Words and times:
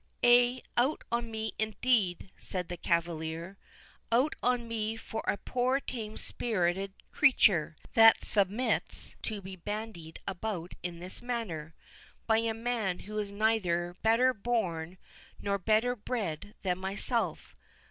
"Ay, 0.25 0.63
out 0.77 1.03
on 1.11 1.29
me 1.29 1.53
indeed," 1.59 2.31
said 2.35 2.69
the 2.69 2.75
cavalier; 2.75 3.55
"out 4.11 4.33
on 4.41 4.67
me 4.67 4.95
for 4.97 5.23
a 5.27 5.37
poor 5.37 5.79
tame 5.79 6.17
spirited 6.17 6.93
creature, 7.11 7.75
that 7.93 8.23
submits 8.23 9.13
to 9.21 9.43
be 9.43 9.55
bandied 9.55 10.17
about 10.27 10.73
in 10.81 10.97
this 10.97 11.21
manner, 11.21 11.75
by 12.25 12.37
a 12.39 12.51
man 12.51 13.01
who 13.01 13.15
is 13.19 13.31
neither 13.31 13.95
better 14.01 14.33
born 14.33 14.97
nor 15.39 15.59
better 15.59 15.95
bred 15.95 16.55
than 16.63 16.79
myself. 16.79 17.55